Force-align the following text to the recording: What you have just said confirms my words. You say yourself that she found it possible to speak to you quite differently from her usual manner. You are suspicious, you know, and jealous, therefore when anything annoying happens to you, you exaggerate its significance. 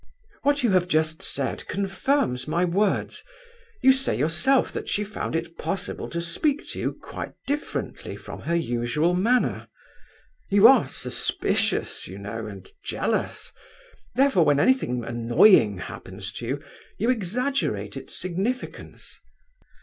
What 0.41 0.63
you 0.63 0.71
have 0.71 0.87
just 0.87 1.21
said 1.21 1.67
confirms 1.67 2.47
my 2.47 2.65
words. 2.65 3.21
You 3.83 3.93
say 3.93 4.17
yourself 4.17 4.71
that 4.71 4.89
she 4.89 5.03
found 5.03 5.35
it 5.35 5.59
possible 5.59 6.09
to 6.09 6.19
speak 6.19 6.67
to 6.69 6.79
you 6.79 6.93
quite 6.93 7.33
differently 7.45 8.15
from 8.15 8.39
her 8.41 8.55
usual 8.55 9.13
manner. 9.13 9.67
You 10.49 10.67
are 10.67 10.89
suspicious, 10.89 12.07
you 12.07 12.17
know, 12.17 12.47
and 12.47 12.67
jealous, 12.83 13.51
therefore 14.15 14.43
when 14.43 14.59
anything 14.59 15.05
annoying 15.05 15.77
happens 15.77 16.31
to 16.33 16.47
you, 16.47 16.63
you 16.97 17.11
exaggerate 17.11 17.95
its 17.95 18.17
significance. 18.17 19.19